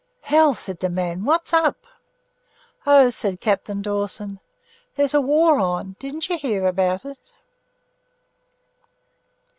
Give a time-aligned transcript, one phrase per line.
[0.21, 1.85] "Hell!" said the man, "what's up?"
[2.87, 4.39] "Oh!" said Captain Dawson,
[4.95, 7.31] "There's a war on didn't you hear about it?"